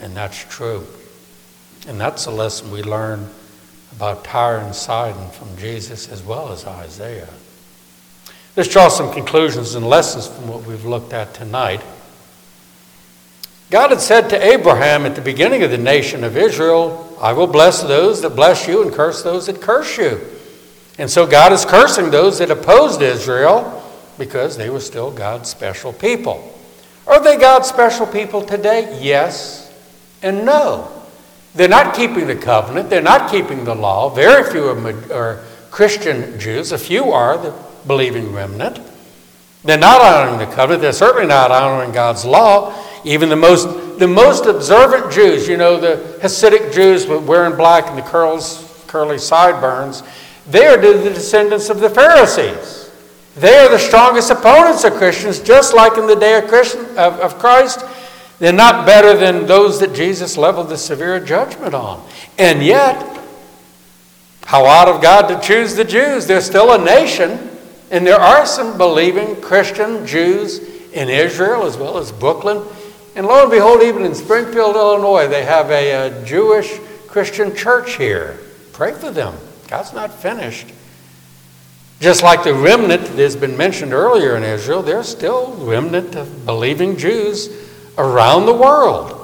[0.00, 0.86] And that's true.
[1.88, 3.28] And that's a lesson we learn
[3.92, 7.28] about Tyre and Sidon from Jesus as well as Isaiah.
[8.56, 11.82] Let's draw some conclusions and lessons from what we've looked at tonight.
[13.70, 17.46] God had said to Abraham at the beginning of the nation of Israel, I will
[17.46, 20.20] bless those that bless you and curse those that curse you.
[20.98, 23.82] And so God is cursing those that opposed Israel
[24.18, 26.52] because they were still God's special people.
[27.06, 28.98] Are they God's special people today?
[29.00, 29.72] Yes
[30.22, 30.99] and no.
[31.54, 34.08] They're not keeping the covenant, they're not keeping the law.
[34.10, 35.40] Very few of them are,
[35.70, 37.54] Christian Jews, a few are the
[37.86, 38.80] believing remnant.
[39.64, 42.74] They're not honoring the covenant, they're certainly not honoring God's law.
[43.04, 47.98] Even the most, the most observant Jews, you know, the Hasidic Jews wearing black and
[47.98, 50.02] the curls, curly sideburns,
[50.48, 52.90] they are the descendants of the Pharisees.
[53.36, 56.52] They are the strongest opponents of Christians, just like in the day of,
[56.96, 57.84] of, of Christ.
[58.40, 62.04] They're not better than those that Jesus leveled the severe judgment on.
[62.36, 62.96] And yet,
[64.46, 66.26] how out of God to choose the Jews?
[66.26, 67.50] They're still a nation,
[67.92, 70.58] and there are some believing Christian Jews
[70.90, 72.66] in Israel as well as Brooklyn
[73.16, 76.78] and lo and behold, even in Springfield, Illinois, they have a, a Jewish
[77.08, 78.38] Christian church here.
[78.72, 79.34] Pray for them.
[79.66, 80.68] God's not finished.
[82.00, 86.46] Just like the remnant that has been mentioned earlier in Israel, there's still remnant of
[86.46, 87.48] believing Jews
[88.00, 89.16] around the world.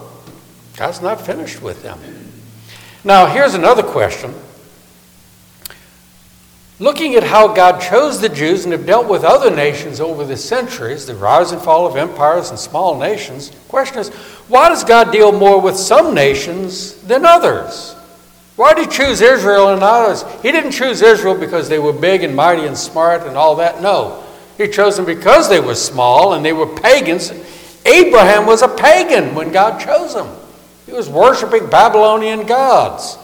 [0.77, 1.99] God's not finished with them.
[3.05, 4.35] Now, here's another question
[6.79, 10.37] Looking at how God chose the Jews and have dealt with other nations over the
[10.37, 14.11] centuries, the rise and fall of empires and small nations, the question is
[14.49, 17.95] why does God deal more with some nations than others?
[18.57, 20.25] Why did he choose Israel and others?
[20.43, 23.81] He didn't choose Israel because they were big and mighty and smart and all that.
[23.81, 24.23] No.
[24.59, 27.31] He chose them because they were small and they were pagans.
[27.87, 30.27] Abraham was a pagan when God chose him.
[30.87, 33.17] He was worshiping Babylonian gods.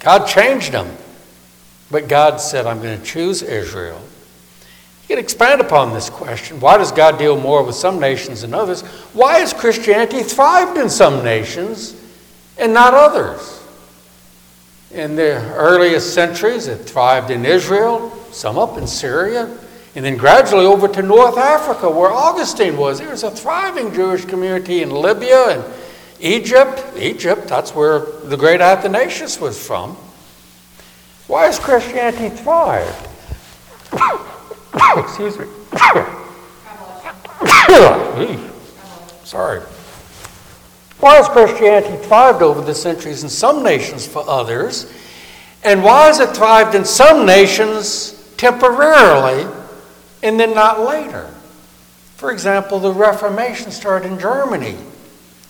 [0.00, 0.88] God changed him.
[1.90, 4.00] But God said, I'm going to choose Israel.
[5.02, 6.60] You can expand upon this question.
[6.60, 8.82] Why does God deal more with some nations than others?
[9.14, 11.94] Why has Christianity thrived in some nations
[12.58, 13.62] and not others?
[14.90, 19.56] In the earliest centuries, it thrived in Israel, some up in Syria,
[19.94, 22.98] and then gradually over to North Africa, where Augustine was.
[22.98, 25.64] There was a thriving Jewish community in Libya and
[26.20, 26.84] Egypt.
[26.96, 29.96] Egypt, that's where the great Athanasius was from.
[31.26, 33.08] Why has Christianity thrived?
[34.96, 35.46] Excuse me.
[39.24, 39.60] Sorry.
[41.00, 44.92] Why has Christianity thrived over the centuries in some nations for others?
[45.62, 49.46] And why has it thrived in some nations temporarily
[50.22, 51.32] and then not later?
[52.16, 54.76] For example, the Reformation started in Germany,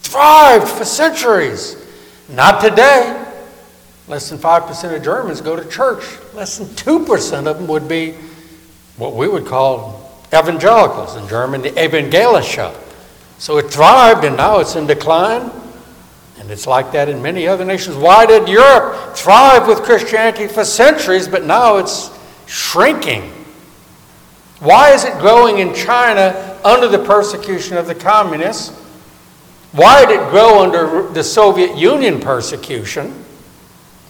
[0.03, 1.77] thrived for centuries.
[2.29, 3.25] Not today.
[4.07, 6.05] Less than 5% of Germans go to church.
[6.35, 8.13] Less than 2% of them would be
[8.97, 12.75] what we would call evangelicals in German, the Evangelische.
[13.39, 15.51] So it thrived and now it's in decline.
[16.39, 17.97] And it's like that in many other nations.
[17.97, 22.11] Why did Europe thrive with Christianity for centuries, but now it's
[22.47, 23.33] shrinking?
[24.61, 28.77] Why is it growing in China under the persecution of the communists?
[29.73, 33.25] Why did it grow under the Soviet Union persecution?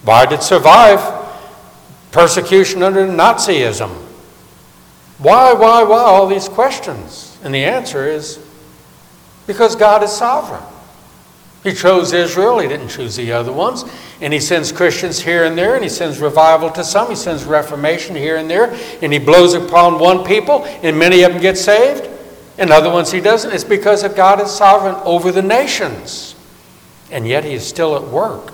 [0.03, 0.99] Why did it survive
[2.11, 3.89] persecution under Nazism?
[5.19, 6.01] Why, why, why?
[6.01, 7.37] All these questions.
[7.43, 8.39] And the answer is
[9.45, 10.63] because God is sovereign.
[11.63, 13.83] He chose Israel, He didn't choose the other ones.
[14.21, 17.43] And He sends Christians here and there, and He sends revival to some, He sends
[17.43, 21.57] reformation here and there, and He blows upon one people, and many of them get
[21.57, 22.09] saved,
[22.57, 23.51] and other ones He doesn't.
[23.51, 26.35] It's because of God is sovereign over the nations.
[27.11, 28.53] And yet He is still at work.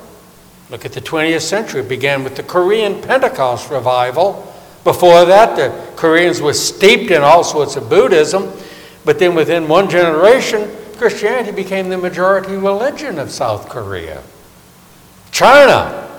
[0.72, 1.82] Look at the 20th century.
[1.82, 4.52] It began with the Korean Pentecost revival.
[4.84, 8.52] Before that, the Koreans were steeped in all sorts of Buddhism.
[9.04, 14.22] But then within one generation, Christianity became the majority religion of South Korea.
[15.32, 16.10] China,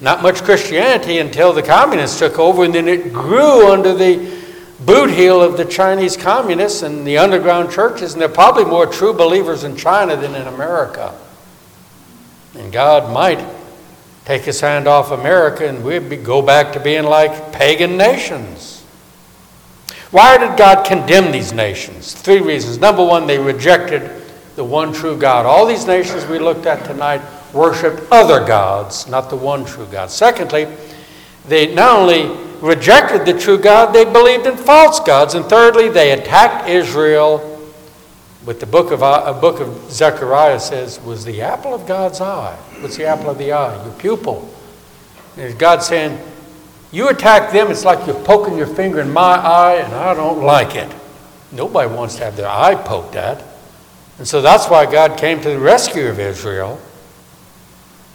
[0.00, 4.40] not much Christianity until the communists took over, and then it grew under the
[4.80, 8.86] boot heel of the Chinese communists and the underground churches, and there are probably more
[8.86, 11.14] true believers in China than in America.
[12.56, 13.44] And God might
[14.24, 18.79] take his hand off America and we'd be, go back to being like pagan nations.
[20.10, 22.14] Why did God condemn these nations?
[22.14, 22.78] Three reasons.
[22.78, 24.10] Number one, they rejected
[24.56, 25.46] the one true God.
[25.46, 30.10] All these nations we looked at tonight worshiped other gods, not the one true God.
[30.10, 30.66] Secondly,
[31.46, 32.28] they not only
[32.60, 35.34] rejected the true God, they believed in false gods.
[35.34, 37.46] And thirdly, they attacked Israel
[38.44, 42.56] But the book of, uh, book of Zechariah says, was the apple of God's eye.
[42.80, 43.84] What's the apple of the eye?
[43.84, 44.48] Your pupil.
[45.36, 46.18] And God saying,
[46.92, 50.42] you attack them, it's like you're poking your finger in my eye, and I don't
[50.42, 50.92] like it.
[51.52, 53.44] Nobody wants to have their eye poked at.
[54.18, 56.80] And so that's why God came to the rescue of Israel.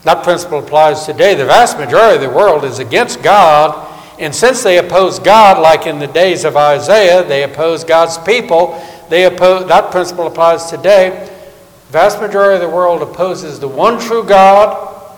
[0.04, 1.36] That principle applies today.
[1.36, 5.88] The vast majority of the world is against God, and since they oppose God, like
[5.88, 11.10] in the days of Isaiah, they oppose God's people they oppose, that principle applies today.
[11.88, 15.16] The vast majority of the world opposes the one true God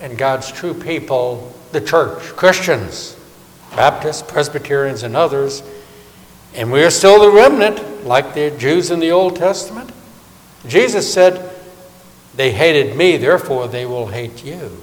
[0.00, 3.14] and God's true people, the church, Christians,
[3.74, 5.62] Baptists, Presbyterians, and others.
[6.54, 9.92] And we are still the remnant, like the Jews in the Old Testament.
[10.66, 11.54] Jesus said,
[12.34, 14.82] They hated me, therefore they will hate you.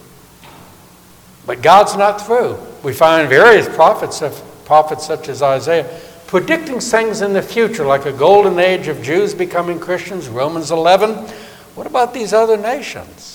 [1.48, 2.60] But God's not through.
[2.84, 4.22] We find various prophets,
[4.66, 9.34] prophets such as Isaiah predicting things in the future, like a golden age of Jews
[9.34, 11.16] becoming Christians, Romans 11.
[11.74, 13.33] What about these other nations?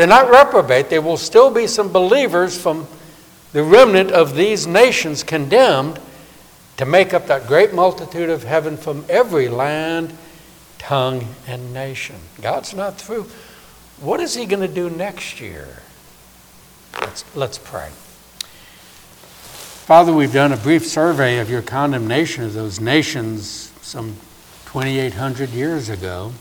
[0.00, 0.88] They're not reprobate.
[0.88, 2.88] There will still be some believers from
[3.52, 6.00] the remnant of these nations condemned
[6.78, 10.16] to make up that great multitude of heaven from every land,
[10.78, 12.16] tongue, and nation.
[12.40, 13.26] God's not through.
[14.00, 15.68] What is He going to do next year?
[16.98, 17.90] Let's, let's pray.
[19.84, 24.16] Father, we've done a brief survey of your condemnation of those nations some
[24.64, 26.32] 2,800 years ago.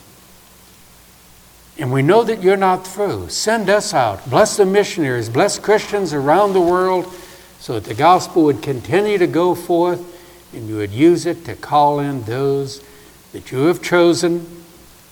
[1.80, 3.30] And we know that you're not through.
[3.30, 4.30] Send us out.
[4.30, 5.30] Bless the missionaries.
[5.30, 7.12] Bless Christians around the world
[7.60, 10.18] so that the gospel would continue to go forth
[10.54, 12.84] and you would use it to call in those
[13.32, 14.64] that you have chosen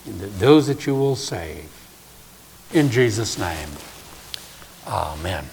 [0.06, 1.70] and those that you will save.
[2.74, 3.70] In Jesus' name,
[4.86, 5.46] amen.